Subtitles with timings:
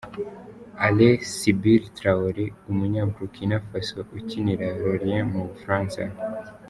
[0.85, 6.01] Alain Sibiri Traore, umunya Burukina-faso ukinira Lorient mu Bufaransa.